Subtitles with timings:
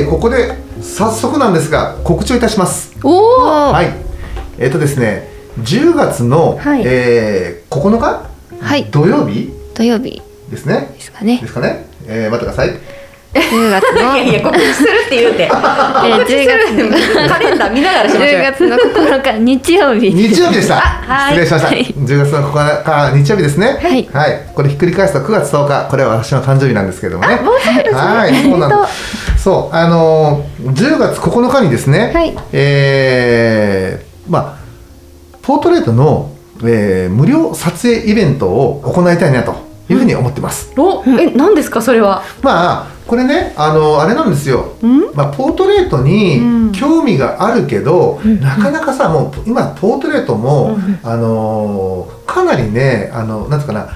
[0.00, 2.92] えー、ここで早速なんですが告知をいたします。
[3.04, 3.88] おお、はい、
[4.58, 5.28] えっ、とですね、
[5.60, 9.52] 10月の、はいえー、9日、はい土曜日？
[9.74, 10.90] 土曜日ですね。
[10.94, 11.46] ですかねで。
[11.46, 11.86] すかね。
[12.06, 12.70] えー、待ってください。
[13.32, 15.42] 10月の いやいや、告知するって言うて。
[15.44, 18.52] えー、10月のカレンダー見ながらしましょう10よ。
[18.52, 20.10] 月の9日日曜日。
[20.12, 20.76] 日曜日でした。
[20.76, 21.68] はい失礼しました。
[21.68, 24.08] はい10月の9日日曜日ですね。
[24.12, 27.36] はいこれひっくり返すと9月10日、これは私の誕生日なんですけれどもね。
[27.36, 28.00] もうすぐですね。
[28.00, 29.29] はい、そうなんです。
[29.42, 36.30] そう、あのー、10月9日にですね、はいえーまあ、ポートレートの、
[36.62, 39.54] えー無料撮影イベントを行いたいなと
[39.88, 40.72] いうふうに思ってます。
[40.76, 42.22] お、え、何ですか、それは？
[42.42, 44.76] まあ、これね、あのあれなんですよ。
[44.82, 45.10] ん？
[45.14, 53.88] まあ、ポートレートうんに興味があるけど、なかなかさ、もう今ポートレートも、あのーかなりね、あの、なんつうかな、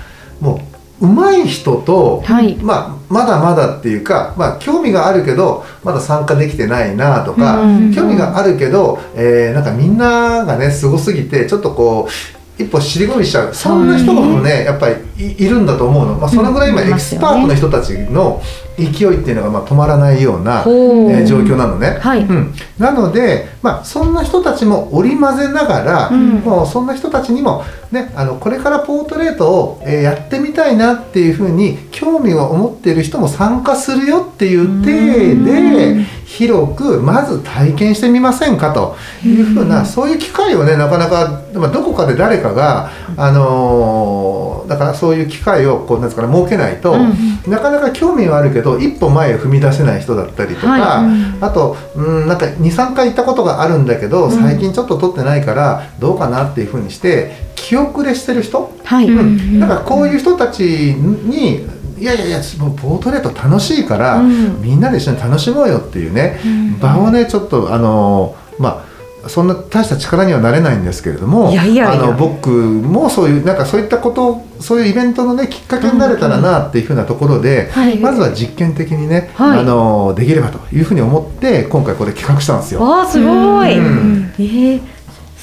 [1.05, 2.57] 上手い人と、はい。
[2.57, 12.09] まあ、まだまだっていうか、まあ、興味があるけどまだ参加できてないなとか、うん興味があるけど、えーなんかみんながねすごすぎてちょっとこ
[12.59, 13.55] う一歩尻込みしちゃう。
[13.55, 18.43] そんな人もねやっぱりいいるんだと思うの、まあ、そのぐらい今エキスパートの人たちの
[18.77, 21.99] 勢いっていうのがまあ止まらないような、えー状況なのね。
[22.01, 22.21] はい。
[22.23, 26.31] うん、なので、まあ、そんな人たちも織り交ぜながら、うん。
[26.41, 38.97] もうそんな人たちにも、ね、あのこれからポートレートを、えーやってみたいなっていうふうに興味を持っている人も参加するよっていう体で広くまず体験してみませんかと。
[39.25, 46.97] いうふうなそういう機会をねなかなか、まあ、どこかで誰かが、あのーだからそういう機会をこうなんですかね設けないと、
[47.49, 59.09] なかなか興味はあるけど一歩前へ踏み出せない人だったりとか、はあと、うん、なんか23回行ったことがあるんだけど、最近ちょっと撮ってないからどうかなっていうふうにして気遅れしてる人、はい。
[59.09, 59.61] うん。
[59.61, 61.67] だからこういう人たちに
[61.97, 64.61] いやいやいやもうポートレート楽しいから、うん。
[64.61, 66.41] みんなで一緒に楽しもうよっていうね、
[66.81, 68.44] 場をねちょっとあのまあ
[69.29, 72.05] そんな大した力にはなれないんですけれどもいやいやいや。
[72.05, 77.99] あの僕もそういうなんかそういったことそういうイベントのねきっかけになれたらなっていうふうなところで、はい。
[77.99, 79.61] まずは実験的にね、はい。
[79.61, 82.81] あのできればというふうに思って今回これ企画したんですよ。
[82.81, 83.79] わあ、すごい。
[83.79, 84.35] うん。
[84.39, 84.95] えー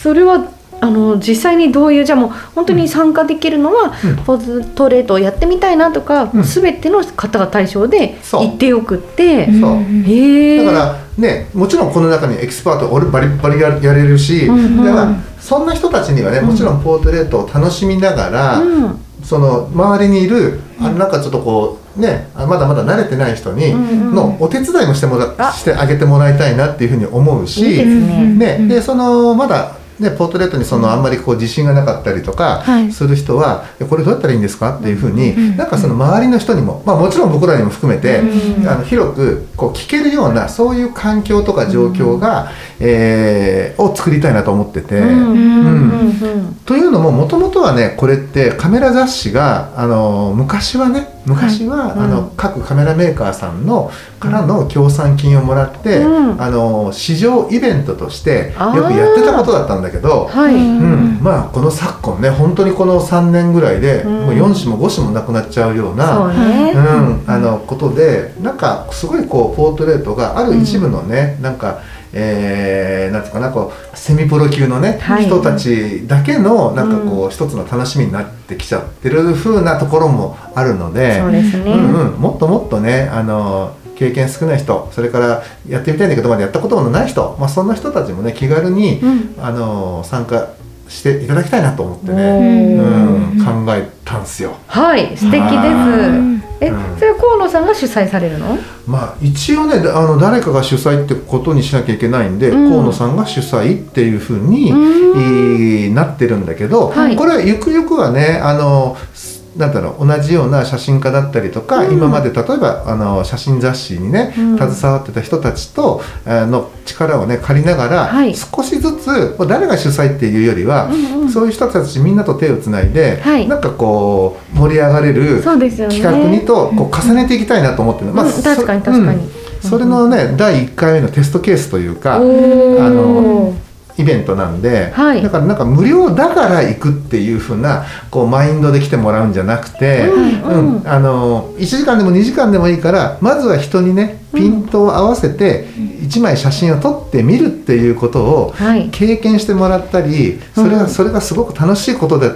[0.02, 0.51] それは
[0.82, 4.16] あの実際にどういうじゃあもう本当に参加できるのは、うん。
[4.26, 6.44] ポーズトレートをやってみたいなとか、うん。
[6.44, 10.66] すべての方が対象でそう行ってよくって、そう。
[10.66, 19.00] だからねもちろんこの中にエキスパート俺バリバリややれるし、うんうんだからそんな人たちにはねもちろんポートレートを楽しみながら、うん。
[19.24, 25.54] その周りにいるあなんかちょっとこうねあまだまだ慣れてない人に、のお手伝いもしてもらあ。
[25.54, 28.82] してあげてもらいたいなっていうふうに思うしいいですね。
[28.82, 32.92] そのまだね、ポートレートにそのあんまりこう自信がなかったりとかはい。
[32.92, 34.78] する人は、いやこれどうやったらいいんですか？
[34.80, 44.98] っていうふうに、うんなんかその周りの人にも、まあ、もちろん僕らにも含めて、うんあの広くこう聞けるようなそういう環境とか状況が、えーを作りたいなと思ってて。
[44.98, 51.92] うんうんうんというのももともとはねこれってカメラ雑誌があの昔はね昔は、はい。
[51.92, 52.36] あのうん。
[52.36, 56.42] 各カメラメーカーさんのからの協賛金をもらって、うん。
[56.42, 61.20] あの市場イベントとしてよくやってたことだったんだけど、はい、うん。
[61.22, 64.12] まあこの昨今ね本当にこの3年ぐらいで、うん。
[64.12, 66.32] もう4子も5子もなくなっちゃうような。
[66.34, 71.82] ね、うん、あのことでなんかすごいこうポートレートがある一部のね、なんか、
[72.14, 75.26] えー、なんていうかなこうセミプロ級のね、はい。
[75.26, 89.36] 人たちだけのなんかこう、一つの楽しみになってきちゃってる風なところもあるのでそうですね、うんうん、もっともっとねあの経験少ない人それからやってみたいんだけどまだやったことのない人、まあ、そんな人たちもね気軽に、うん。
[89.40, 90.50] あの参加
[90.90, 93.38] していただきたいなと思っておね、ー。
[93.38, 94.56] うん、考えたんですよ。
[94.68, 95.40] はい素敵です。
[95.40, 96.98] はえ、うん。
[96.98, 98.58] それは河野さんが主催されるの？
[98.88, 102.70] まあ、一応ねあの誰かが主催ってことにしなきゃいけないんで、うん。
[102.70, 107.16] 河野さんが主催っていうふうに、なってるんだけど、はい。
[107.16, 111.94] これはゆくゆくはねあのすなんだろう同じような写真家だったりとか、うん。
[111.94, 114.58] 今まで例えばあの写真雑誌にね、うん。
[114.58, 118.36] 携わってた人たちとあの力をね借りながら、はい。
[118.36, 123.48] 少しずつ誰が主催っていうよりは、うんうんそういう人たちみんなと手をつないで、はい。
[123.48, 129.24] なんかこう盛り上がれる企画にとこう重ねていきたいなと思ってる、うんそ確かに確かに。
[129.26, 129.32] うん。
[129.62, 133.54] それのね第1回目のテストケースというかあの
[134.02, 135.22] イベントなんで、はい。
[135.22, 140.88] だからなんか無料だから行くっていう風なこうマインドで来てもらうんじゃなくて、うんうん。
[140.88, 148.90] あの1時間でも2時間でもいいからまずは人にねピントを合わせて1枚写真を撮ってみるっていうことをはい。
[148.90, 152.32] 経験してもらったりそれうんがそれがすごく楽しいことで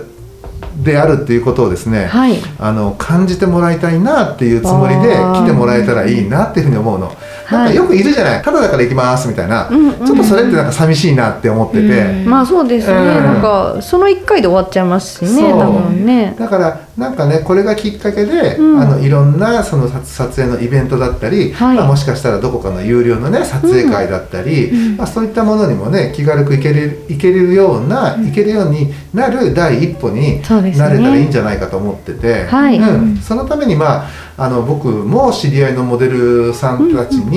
[0.84, 2.38] であるっていうことをですね、はい。
[2.60, 7.16] あの感じてもらいたいなっていうつもりで来てもらえたらいいなっていうふうに思うの。
[7.52, 12.30] なんかよくいるじゃない、ただだから行きますみたいな、うんうんちょっとそれってなんか寂しいなって思ってて、うん。
[12.30, 13.06] まあそうですね、うん。
[13.06, 16.36] なんかその1回で終わっちゃいますしね多分ね。
[16.38, 18.82] だからなんかねこれがきっかけで、うん。
[18.82, 21.78] あのいろんなその撮撮影のイベントだったり、はい。
[21.78, 24.98] まあ、もしかしたらどこかの有料のね撮影会だったり、うん。
[24.98, 30.42] まあ、そういったものにもね気軽く行けれる行けれるような、行けるようになる第一歩に
[30.78, 32.80] なれたらいいんじゃないかと思ってて、はい。
[32.80, 37.35] うん、そのためにまああの僕も知り合いのモデルさんたちに、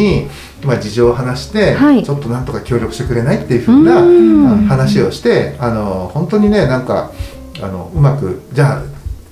[0.65, 2.03] まあ、事情を話して、はい。
[2.03, 7.13] ちょっとなんとか協力してくれないっていうふうな、話をしてあの本当にねなんか
[7.61, 8.83] あのうまくじゃあ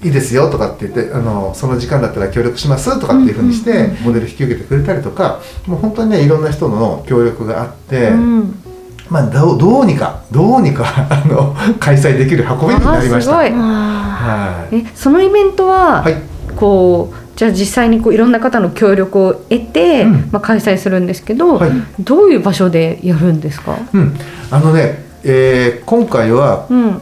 [0.04, 4.04] いいですよとかって言ってあのその時間だったら協力しますとかっていうふうにして、うん。
[4.04, 8.62] モデル引き受けてくれたりとかもう本当にねいろんな人の協力があって、うん。
[9.08, 13.38] まあ、どうどうにかどうにか あの開催できる運びになりました。
[13.38, 13.60] あーすごい。
[13.60, 14.76] はい。
[14.76, 16.16] えそのイベントは、はい。
[16.56, 20.28] こうじゃあ実際にこういろんな方の協力を得て、うん。
[20.32, 21.70] まあ、開催するんですけど、はい。
[22.00, 24.14] どういう場所でやるんですか、うん、
[24.50, 27.00] あのね、えー今回はうん、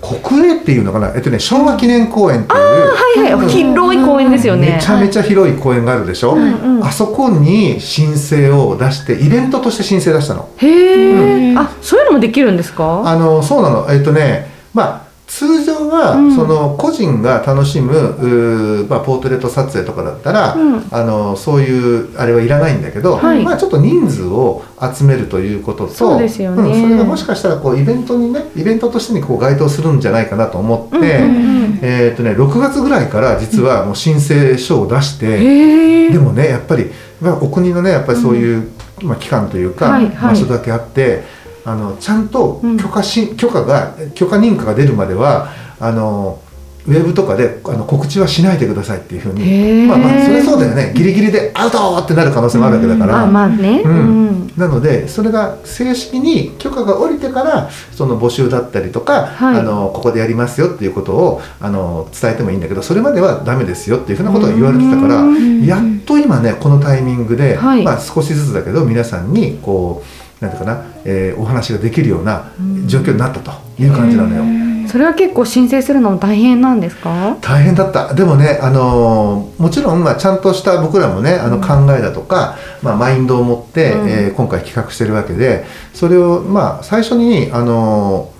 [0.00, 4.76] 国営っていうのかな、えっとね、昭和記念公園っていうはいはい、広い公園ですよね。
[4.76, 6.38] めちゃめちゃ広い公園があるでしょ、う
[6.82, 10.48] あそこに申請を出してイベントとして申請出したの。
[10.56, 11.58] へえ、うん。
[11.58, 13.02] あそういうのもできるんですか？
[13.04, 13.86] あのそうなの。
[13.90, 15.03] えっとねまあ
[15.34, 16.36] 通常は、うん。
[16.36, 20.88] その個人が楽しむまあ、ポートレート撮影とかだったら、うん。
[20.92, 23.42] あのそういうあれはいらないんだけど、はい。
[23.42, 26.70] まあ、ちょっと人数を集めるということとそうですよね。
[26.70, 31.78] んそれがもしかしたらこうイベントにねイベントとしてにこう該当するんじゃないかなと思って、うんうんうん。
[31.82, 38.70] えーっとね、6月ぐらいから実はもう申請書を出して、へえでもねやっぱり、まあ、お国のねやっぱりそういう、
[39.02, 40.34] まあ、機関というか、はいはい。
[40.34, 41.24] 場所だけあって
[41.64, 42.76] あのちゃんとうん。
[42.76, 45.48] 許可し、許可が許可認可が出るまでは
[45.80, 46.40] あの
[46.86, 49.86] ウェブとかであの告知はしないでくださいっていうふうへにー。
[49.86, 50.92] まあまあそれそうだよね。
[50.94, 53.22] ギリギリでアウトってなる可能性もあるわけだから。
[53.22, 54.26] あまあね、ううん。
[54.48, 59.60] ん、なのでそれが正式に許可が下りてからその募集だったりとか、はい。
[59.60, 65.64] あのここでやりますよっていうことをあの伝えてもいいんだけどそれまではダメですよっていうふうなことが言われてたからうん。
[65.64, 67.82] やっと今ねこのタイミングで、はい。
[67.82, 72.52] まあ、少しずつだけど皆さんにこうなんていうかな、えーお話ができるような
[72.86, 73.50] 状況になったと
[73.82, 74.44] いう感じなのよ。
[74.86, 77.36] それは結構申請するのも大変なんですか？
[77.40, 78.14] 大変だった。
[78.14, 84.08] でもね、あのーもちろん、まあ、ちゃんとした僕らもねあの考えだとか、まあ、マインドを持って、うん。
[84.08, 85.64] えー今回企画してるわけで
[85.94, 88.34] それを、まあ、最初に、あのー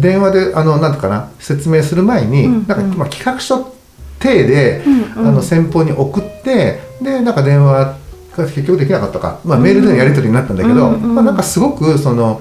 [0.00, 3.72] 電話であのなんていうかな説明する前に、うんなんか、まあ、企画書
[4.18, 5.28] 体で、うんうん。
[5.28, 7.96] あの先方に送ってでなんか電話が
[8.44, 12.40] 結局できなかったか、まあ、メールでのやり取りになったんだけど、うんうんまあ、なんかすごくその。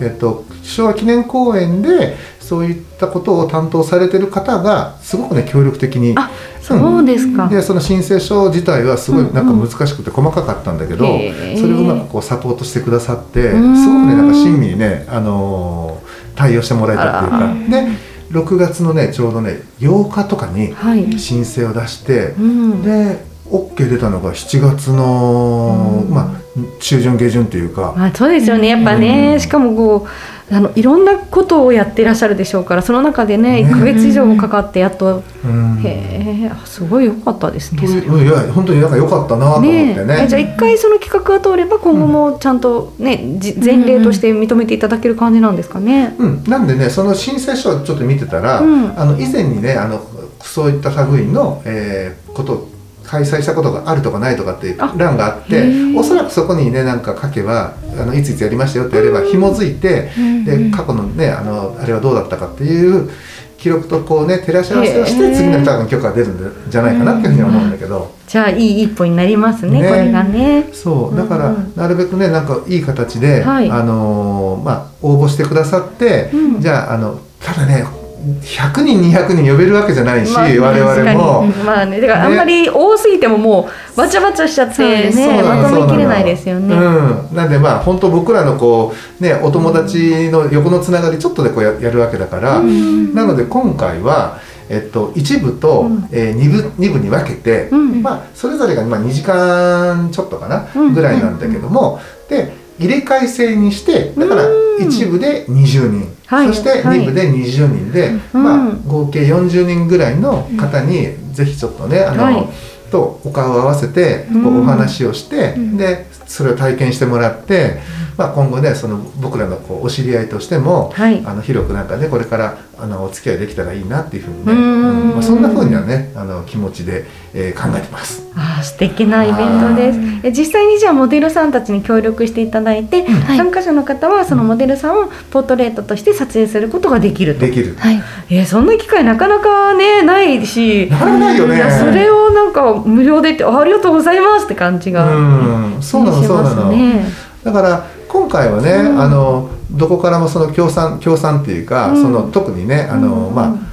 [0.00, 6.14] えっと、昭和記念公園でそういったことを担当されてる方がすごくね協力的に。
[6.16, 6.28] あ
[6.60, 9.60] そうですか、でその申請書自体はすごいなんかうん。
[9.60, 17.86] うん難しくて細かかったんだけど、へーそれをうまくこうサポートしてくださってすごくうんねなんか親身にね、あのー対応してもらえたっていうあかで
[18.30, 26.14] 6月のねちょうどね8日とかにはい、申請を出して、うん、で OK 出たのが7月の、うん。
[26.14, 26.42] まあ
[26.80, 27.94] 中旬下旬というか。
[27.96, 28.68] まあ、そうですよね。
[28.68, 33.64] やっぱね、うんしかもこうあのいろんなことをやってらっしゃるでしょうからその中でねね。
[33.64, 35.80] 1ヶ月以上もかかってやっと、うん。
[35.82, 37.82] へえあすごい良かったですね。
[37.82, 40.26] いや本当になんか良かったなと思ってね。
[40.28, 46.14] じゃあ一回その企画が通れば今後もちゃんとね、じ前例として認めていただける感じなんですかね。
[46.18, 48.98] うん、なんでねその申請書をちょっと見てたら、うん。
[48.98, 50.00] あの以前にねあの
[50.40, 52.71] そういった類の、えーことを
[53.12, 54.94] 開催したことがあるとかないとかっていうあ。
[54.96, 60.08] 欄があっておそらくそこにねなんか書けばあのいついつやりましたよってやれば紐づいて、
[60.46, 63.10] で過去のねあのあれはどうだったかっていう
[63.58, 68.14] 記録とこうね照らし合わせをして次の多分許可が出るんじゃないかなっていうふうには思うんだけど。
[68.26, 69.88] じゃあいい一歩になりますねね。
[69.90, 70.70] これがね。
[70.72, 71.16] そう。
[71.16, 73.70] だから、なるべくねなんかいい形で、はい。
[73.70, 76.60] あのーまあ、応募してくださって、うん。
[76.62, 77.84] じゃああのただね
[78.22, 81.46] 100人200人呼べるわけじゃないし、まあ我々も。
[81.64, 96.08] まあねだからあんまり多すぎてももうバチャバチャしちゃってねまとめきれないですよね、そうん、なんでまあ本当僕らのこうねお友達の横のつながりちょっとでこうややるわけだから、なので今回は、えっと、一部と、うん。
[96.12, 98.02] えー二部二部に分けて、うん。
[98.02, 100.94] まあ、それぞれがまあ2時間ちょっとかな、うん。
[100.94, 102.52] ぐらいなんだけども、で
[102.82, 104.86] 入れ替え制にしてだからうん。
[104.86, 106.48] 一部で20人、はい。
[106.48, 107.00] そしてはい。
[107.00, 108.42] 二部で20人で、うん。
[108.42, 112.48] まあ、合計40人ぐらいの方にぜひちょっとねあの、はい。
[112.90, 115.76] とお顔を合わせてお話をして、ん。
[115.76, 117.80] でそれを体験してもらって、
[118.16, 121.22] まあ、今後ねその僕らのこうお知り合いとしても、はい。
[121.24, 124.58] あの広くなんかねこれからあのお付き合いできたらいいなっていうふうにね、うん。
[124.58, 127.04] うんまあ、そんなふうにはねあの気持ちで、
[127.34, 128.22] えー考えてます。
[128.34, 129.98] あー素敵なイベントです。
[130.24, 133.36] え実際にじゃあモデルさんたちに協力していただいて、はい。
[133.36, 137.40] 参加者の方はそのモデルさんをポートレートとして撮影することができると。
[137.40, 137.76] できる。
[137.76, 138.02] はい。
[138.30, 140.88] えーそんな機会なかなかねないし。
[140.90, 141.62] なかなかないよね。
[141.78, 146.70] それをなんか無料でってあありがとうございますって感じがうん、そうなのそうなの。
[146.70, 147.04] ね。
[147.44, 149.00] だから今回はね、うん。
[149.00, 152.02] あのどこからもその協賛協賛っていうか、うん。
[152.02, 153.34] その特にねあの、うん。
[153.34, 153.72] まあ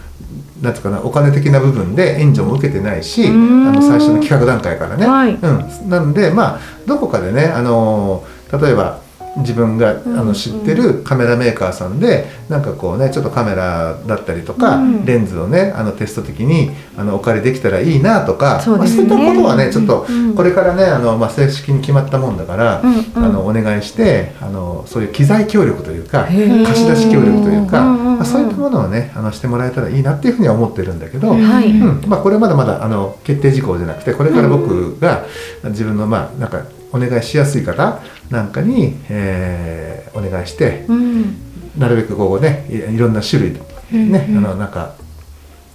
[0.62, 3.68] なんていうかなお金的な部分で援助も受けてないし、うん。
[3.68, 5.34] あの最初の企画段階からね、はい。
[5.34, 9.02] うん、なのでまあどこかでねあの例えば
[9.40, 15.06] 自分があうんの知ってるカメラメーカーさんでなんかこうねちょっとカメラだったりとか、うん。
[15.06, 19.08] レンズをねあのテスト的にあのお借りできたらいいなとかそうですね。
[19.08, 20.36] まあ、そういったことはねちょっとうん。
[20.36, 32.04] これからねあの、まあ、正式に決まったもんだから、あのお願いしてあのそういう機材協力というか貸し出し協力というか、まあ、そういったものをねあのしてもらえたらいいなっていうふうには思ってるんだけど、うん。
[32.08, 35.26] まあ、これまだまだあの決定事項じゃなくてこれから僕が
[35.66, 41.36] 自分のまあなんかお願いしやすい方なんかに、えーお願いしてうん。
[41.78, 43.60] なるべくこうねいいろんな種類ね、
[43.92, 43.96] う
[44.34, 44.46] んうん。
[44.46, 44.96] あのなんか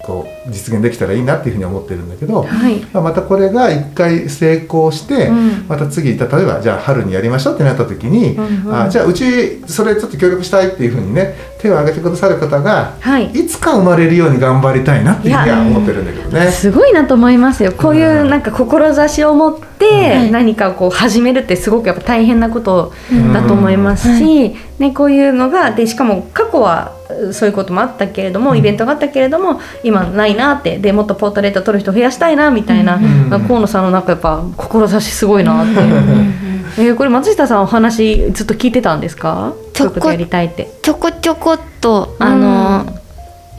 [0.04, 2.80] こう実現できたらいいなっていうふうに思ってるんだけど、はい。
[2.92, 5.66] まあ、またこれが一回成功して、うん。
[5.66, 8.82] また次例えばじゃあ春にやりましょうってなった時に、うんうん。
[8.82, 13.30] あじゃあうちそれちょっと協力したいっていうふうにね手を挙げてくださる方がはい。
[13.30, 16.50] いつか生まれるように頑張りたいなっていうふうには思ってるんだけどね。
[16.50, 17.72] すごいなと思いますよ。
[17.72, 22.92] こういうなんか志を持っはてい何かをこう始めるってすごくやっぱ大変なこと
[23.32, 26.92] だと思いますし、ね、こういうのがでしかも過去は
[27.28, 33.00] うそういうこともあったけれども、イベントがあったけれども今ないなってでもっとポートレート撮る人増やしたいなみたいな、
[33.46, 36.43] 河野さんのなんかやっぱ志すごいなって。
[36.76, 39.54] えーこれ松下さんお話ずっと聞いてたんですか？
[39.72, 40.68] ちょここういうことやりたいって。
[40.82, 42.84] ちょこちょこっとあの、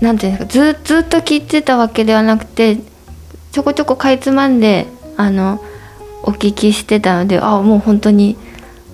[0.02, 2.78] なんていうんですかずずっと聞いてたわけではなくて
[3.52, 5.64] ちょこちょこかいつまんであの
[6.24, 8.38] お聞きしてたのであもう本当に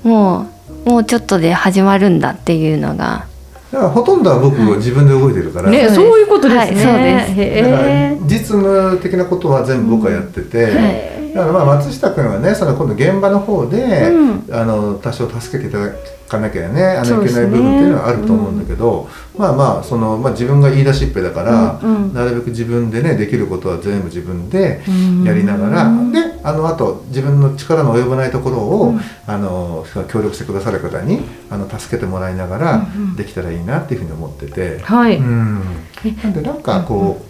[0.03, 0.47] も
[0.85, 3.25] うもうちょっとで始まるんだっていうのが。
[3.71, 6.59] だからほとんどは僕自分で動いてるから、ね、そういうことですね。
[6.59, 7.41] はいそうです。
[7.41, 14.31] へだからえ実務的なことは全部僕はやってて、はいだからまあ松下君はねその今度現場の方で、うん。
[14.51, 15.93] あの多少助けていただ
[16.27, 19.07] かなきゃねあのいけない部分っていうのはあると思うんだけど、
[19.37, 22.13] まあまあその、まあ、自分が言い出しっぺだから、うんうん。
[22.13, 25.23] なるべく自分でねできることは全部自分でうん。
[25.23, 29.01] やりながら、であのあと自分の力の及ばないところを、うん。
[29.27, 33.15] あの協力してくださる方にあの助けてもらいながら、うんうん。
[33.15, 34.79] できたらいいなっていうふうに思ってて。
[34.79, 35.61] はい、うん、
[36.23, 37.21] なんでなんかこ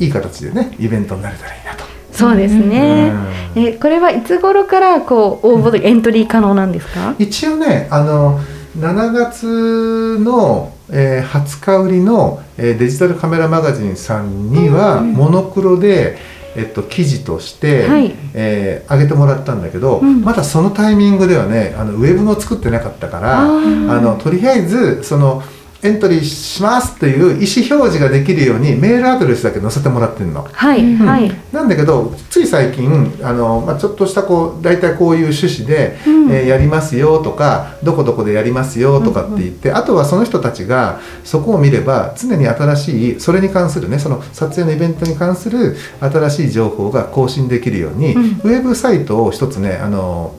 [0.00, 1.85] う、いい形でねイベントになれたらいいなと。
[2.16, 3.12] そうですね。
[3.56, 3.62] うん。
[3.62, 7.14] え、これはいつ頃からこう応募で エントリー可能なんですか？
[7.18, 8.40] 一応ねあの
[8.78, 16.16] 7月の、えー20日売りの、えーデジタルカメラマガジンさんには、うんモノクロで、
[16.56, 18.14] えっと、記事として、はい。
[18.34, 20.22] えー上げてもらったんだけど、うん。
[20.22, 24.00] まだそのタイミングではねあのウェブも作ってなかったからあー。
[24.00, 25.42] のとりあえずその
[25.86, 30.48] エントリーしますという意思表示ができるようにメールアドレスだけ載せてもらってるの。
[30.52, 31.30] はい、うんはい。
[31.52, 50.34] なんだけどつい最近あの、まあ、ちょっとしたこう大体こういう趣旨で、うんえーやりますよとかどこどこでやりますよとかって言って、あとはその人たちがそこを見れば常に新しいそれに関するねその撮影のイベントに関する新しい情報が更新できるように、うんウェブサイトを一つねあの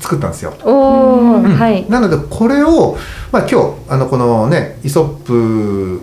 [0.00, 0.54] 作ったんですよ。
[0.64, 1.88] うんはい。
[1.88, 2.96] なのでこれを、
[3.32, 6.00] まあ、今日あのこのねイソップ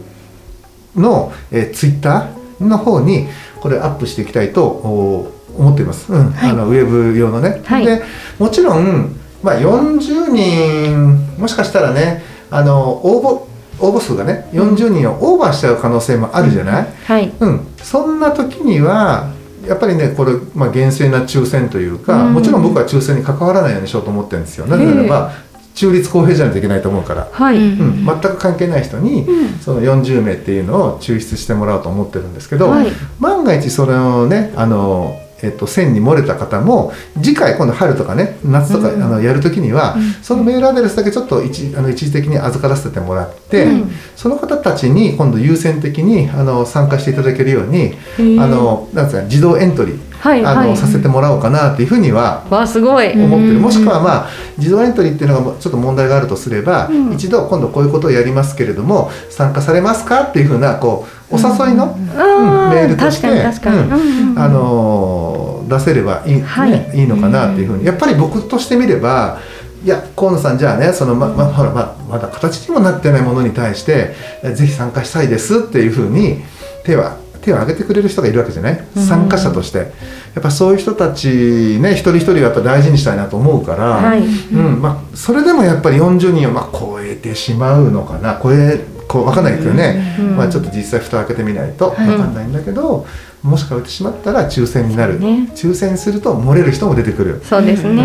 [0.95, 3.27] の、えー、ツイッターの方に
[3.59, 7.61] これアップしていきたいとお思っています、うんはいあのウェブ用のね。
[7.65, 8.01] はいで
[8.39, 17.33] もちろん、まあ、40人もしかしたらねあの応募応募数がね40人をオーバーしちゃう可能性もあるじゃない、はい。
[17.39, 19.31] うん、そんな時には
[19.67, 22.33] やっぱりねこれ、まあ、厳正な抽選というか、うん。
[22.33, 24.65] もちろん僕は抽選に関わらないようにしようと思ってるんですよ。
[24.67, 25.33] なぜならば
[25.73, 29.59] 中立公平じゃないといけないと思うから、はい、うん、全く関係ない人に、うん。
[29.59, 32.87] その40名っていうのを抽出してもらおうと思ってるんですけど、はい。
[33.19, 39.03] 万が一そのねあの、えっと、線に漏れた方も次回今度春とかね夏とか、うん。
[39.03, 43.91] あのやる時には、そのメールアドレスだけちょっと一あの一時的に預からせてもらって、うん。
[44.15, 48.41] その方たちに今度優先的にあの参加していただけるように、ー。
[48.41, 53.61] あのなんですか自動エントリー、はいあのはいさせてもらおうかなっていうふうにはすごい、思ってる、うん。
[53.61, 57.13] もしくはまあ自動エントリーっていうのがもうちょっと問題があるとすれば、うん。
[57.13, 63.85] 一度今度こういうことをやりますけれども参加されますかっていうふうなこうお誘いの、あーメールとして確かに確かに、うん。
[63.85, 66.69] うんうんあのー出せればいい,、はい。
[66.69, 67.85] ね、いいのかなっていうふうに。
[67.85, 69.39] やっぱり僕としてみれば
[69.83, 74.13] いや河野さんじゃあねそのままほらままだ形にもなってないものに対して
[74.43, 76.43] えぜひ参加したいですっていうふうに
[76.83, 78.83] 手は手を挙げてくれる人がいるわけじゃない？
[78.95, 79.03] うん。
[79.03, 79.79] 参加者として。
[79.79, 84.19] やっぱそういう人たちね一人一人はやっぱ大事にしたいなと思うから、はい。
[84.23, 84.81] うん。
[84.81, 88.39] まあ、それでもやっぱり40人をまあ超えてしまうのかな？
[88.43, 88.79] 超え
[89.15, 90.35] こう分かんないけどね、うん。
[90.35, 92.07] まあ、ちょっと実際蓋を開けてみないとはい。
[92.07, 93.07] 分かんないんだけど、
[93.41, 95.49] もし超えてしまったら抽選になる、ね。
[95.55, 97.41] 抽選すると漏れる人も出てくる。
[97.45, 98.03] そうですね、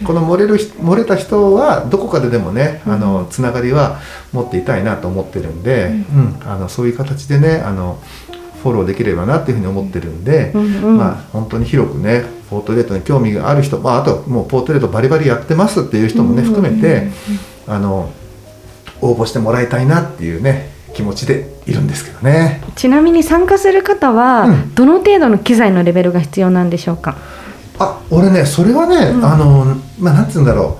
[0.00, 4.00] うん、この漏れる人漏れた人はどこかででもね、あのつながりは
[4.32, 6.36] 持っていたいなと思ってるんで、うん。
[6.44, 8.00] あのそういう形でねあの
[8.64, 17.08] フォローできればなっていうふうに思ってるんで、まあ本当に広くねポートレートに興味がある人、まあ、あとはもうポートレートバリバリやってますっていう人もね、含めて、
[17.66, 18.10] あの
[19.04, 22.62] 応募してもらいたいなっていうね気持ちでいるんですけどね。
[22.76, 24.74] ちなみに参加する方は、うん。
[24.74, 27.16] どの程度の機材のレベルが必要なんでしょうか？
[27.78, 29.24] あ俺ねそれはね、うん。
[29.24, 30.78] あのまあなんつうんだろ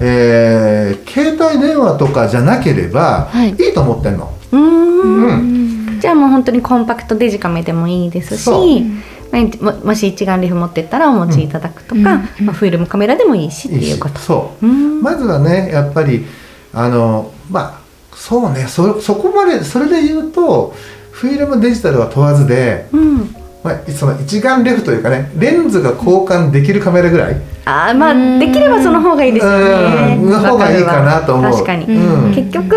[0.00, 3.50] う、えー携帯電話とかじゃなければ、はい。
[3.50, 4.32] い、いと思ってんの。
[4.50, 5.92] うーん。
[5.94, 6.00] うん。
[6.00, 12.04] じゃあもう本当にコンパクトデジカメでもいいですしももし一眼レフ持ってったらお持ちいただくとか、うん。
[12.04, 12.18] ま
[12.52, 14.18] あ、フィルムカメラでもいいしっていうこと。
[14.18, 14.66] そう。
[14.66, 16.26] まずはねやっぱり
[16.72, 20.74] あのまあそうねそそこまでそれで言うと
[21.10, 23.36] フィルムデジタルは問わずで、うん。
[23.62, 27.36] まあ、その一眼レフというかねレンズが交換できるカメラぐらい。
[27.64, 30.16] あーまあうんできればその方がいいですよね。
[30.20, 30.30] うん。
[30.30, 31.52] の方がいいかなと思う。
[31.52, 32.34] 確かに、うん。
[32.34, 32.76] 結局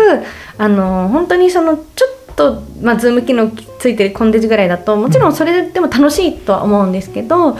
[0.58, 3.50] あの本当にそのちょっとまあズーム機能
[3.80, 7.58] ついてるコンデジぐらいだともちろんそれでも楽しいとは思うんですけど、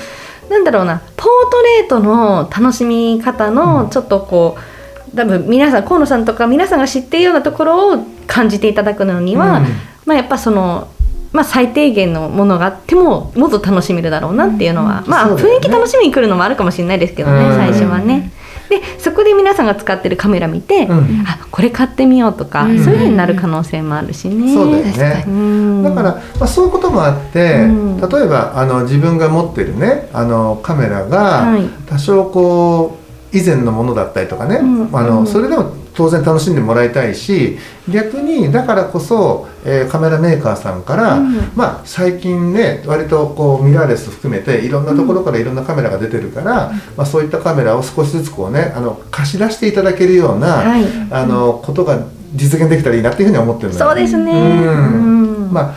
[0.49, 4.76] なんだろうなポートレートの楽しみ方のちょっとこう
[5.16, 9.66] 多分皆さん河野さんとか皆さんが知っているようなところを感じていただくのには、うん。
[10.05, 10.88] まあやっぱその。
[11.33, 15.57] まあ、最低限のものがあってももっと楽しめるだろうなっていうのは、まあそうだよね。
[15.57, 17.57] 雰囲気楽しみに来るのもあるかもしれないですけどね、うん。
[17.57, 18.33] 最初はね。
[18.70, 21.24] でそこで皆さんが使ってるカメラ見て、うん。
[21.26, 22.83] あこれ買ってみようとか、うん。
[22.83, 24.55] そういうふうになる可能性もあるしね。
[24.55, 25.24] そうだよね。
[25.26, 25.33] に。
[25.33, 25.83] うん。
[25.83, 28.00] だから、まあ、そういうこともあって、うん。
[28.00, 31.68] 例えばあの自分が持ってるねあのカメラがはい。
[31.87, 34.97] 多少こう以前のものだったりとかね、うん。
[34.97, 35.07] あうん。
[35.25, 37.59] のそれでも当然楽しんでもらいたいし
[37.89, 41.37] 逆にだからこそ、えーカメラメーカーさんから、うん。
[41.55, 50.85] まあ、最近ね割とこうミラーレス含めていろんなところからいろんなカメラが出てるから、まあ、そういったカメラを少しずつこうねあの貸し出していただけるような、はい。
[51.11, 53.87] あのことが実現できたらいいなっていうふうに思ってるのよ。
[53.87, 54.33] そうですね。
[54.33, 55.45] うん。
[55.45, 55.53] うん。
[55.53, 55.75] まあ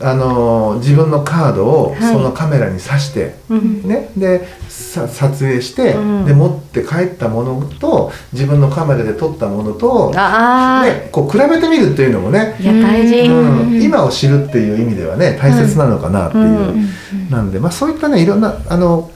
[0.00, 2.12] あの自分のカードをはい。
[2.12, 3.82] そのカメラに挿して、うん。
[3.82, 6.24] ね、でさ撮影して、うん。
[6.24, 13.20] で持って帰ったものと自分のカメラで撮ったものと、ね、こう比べてみるっていうのもね、いや大事。
[13.20, 13.82] うん。
[13.82, 17.30] 今を知るっていう意味ではね大切なのかなっていう、うん。
[17.30, 19.10] なんで、まあ、そういったねいろんなあの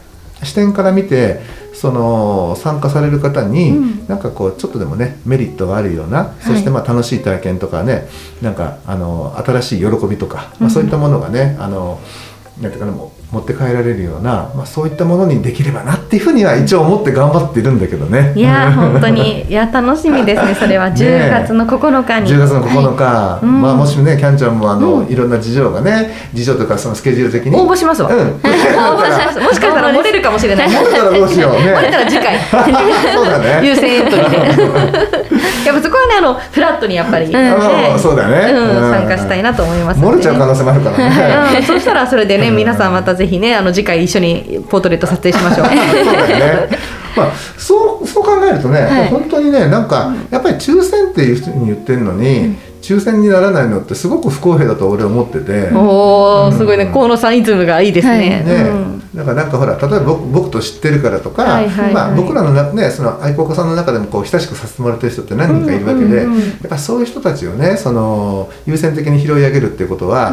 [0.45, 1.41] 視点から見て
[1.75, 4.09] その参加される方に、うん。
[4.09, 8.09] なんかこうちょっとでもねメリットがあるような、そしてまあ楽しい体験とかね
[8.41, 12.01] なんかあの新しい喜びとか、まあ、そういったものがね、あの
[12.61, 18.33] なんていうかなもう持って帰られるような、まあ、そういったものにできればなっていうふうには一応思って頑張ってるんだけどね。
[18.35, 19.43] いやー本当に。
[19.43, 20.89] いや楽しみですね それは。
[20.89, 22.31] ね10月の9日に。
[22.31, 23.61] 10月の9日、うん。
[23.61, 25.07] まあ、もしねキャンちゃんもあの、うん。
[25.09, 27.57] いろんな事情がね事情とかそのスケジュール的に。
[27.57, 28.09] 応募しますわ。
[28.09, 30.69] うん、応募しますもしかしたら漏れるかもしれない。
[30.69, 31.53] 漏れたらどうしよう。
[31.53, 32.39] ね漏れたら次回。
[33.15, 33.61] そうだね。
[33.63, 34.39] 優先エントリーで。
[35.67, 37.33] やっぱそこはねあのフラットにやっぱり、ん。
[37.33, 37.53] ね。
[37.93, 38.53] うんそうだね。
[38.53, 38.85] うん。
[38.85, 38.91] うん。
[38.91, 41.59] 参加したいなと思いますの漏れちゃう可能性もあるからね。
[41.59, 42.57] うん、そしたらそれでねうん。
[42.57, 45.67] 皆さんまたぜひねあの次回一緒にポートレート撮影しましょう。
[45.69, 46.79] そうだよね。
[47.17, 52.57] まあ、そうそう考えるとね、はい本当にねなんかやっぱり抽選っていうふうに言ってるのに、
[52.89, 55.71] 抽選にならないのってすごく不公平だと俺は思ってて。
[55.75, 56.87] おおすごいね。
[56.87, 58.43] 河野さんイズムがいいですね。
[59.15, 66.29] だからなんかほら例えば僕僕と知ってるからとか、まあ、僕らのな、ね、その愛好家さんの中でもこう親しくさせてもらってる人って何人かいるわけで、や
[66.67, 70.33] っぱそういう人たちをねその優先的に拾い上げるっていうことは、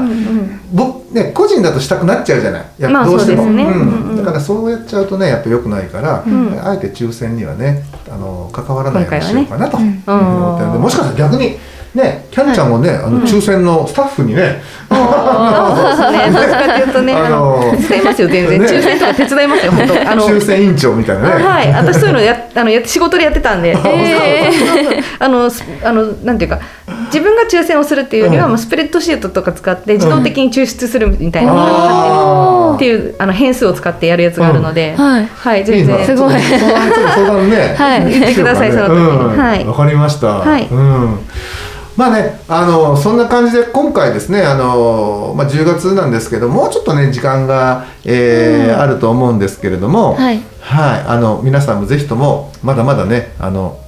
[0.72, 2.66] 僕ね個人だとしたくなっちゃうじゃない。
[2.78, 3.46] やまあどうしても。
[3.48, 3.64] ね。
[3.64, 3.72] うん。
[3.72, 6.68] うんうんからそうやっちゃうとねやっぱ良くないから、ん。
[6.68, 10.82] あえて抽選にはねあの関わらないようにしようかなと、うふうに思ってるのでうん。
[10.82, 11.58] もしかしたら逆に
[11.96, 16.32] ねキャンちゃんもね、あの抽選のスタッフにね、 そうですね。
[16.32, 18.62] どっちかっていうとね、ああのの手伝いますよ全然。
[18.62, 18.68] ね。
[18.68, 20.12] 抽選とか手伝いますよ本当。
[20.12, 20.28] あの。
[20.28, 23.76] 抽選委員長みたいなはい、私そういうのやあのやって仕事でやってたんで、
[25.20, 26.60] あのす あのなんていうか
[27.06, 32.76] 自分が抽選をするっていうよりは、うんもうスプレッドシートとか使って自動的に抽出するみたいな、あー。
[32.76, 35.30] っていうあの変数を使ってやるやつがあるので、はい。
[35.34, 35.66] はいいいな。
[35.66, 36.34] 全然すごい。
[36.40, 38.10] 相談ね、はい。
[38.12, 38.98] 言ってくださいその時に。
[38.98, 39.38] うん。
[39.38, 39.66] はい。
[39.66, 40.28] わかりました。
[40.28, 40.68] はい。
[40.70, 41.20] うん。
[41.98, 53.80] まあね、あのそんな感じで今回ですね、あのまあ10月なんですけど、もうちょっとね時間が、えーあると思うんですけれども、はいはい、あの皆さんもぜひともまだまだね、あの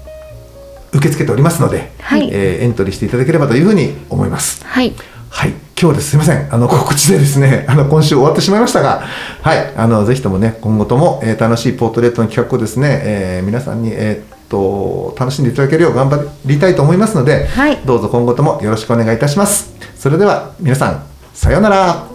[0.93, 4.65] 受け付けておりますので、はいえーエントリーしていただければというふうに思います。
[4.65, 4.93] はい
[5.29, 6.09] はい、今日です。
[6.11, 6.47] すみません。
[6.53, 9.01] あの告知でですね、 あの今週終わってしまいましたが、
[9.41, 19.73] はい、あのぜひともね、今後とも、えー楽しいポートレートの企画をですね、えー皆さんにえーっと楽しんでいただけるよう頑張りたいと思いますので、はいどうぞ今後ともよろしくお願いいたします。
[19.97, 22.07] それでは皆さんさようなら。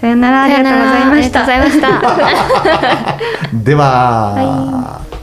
[0.00, 5.15] さよならありがとうございましたありがとうございました では。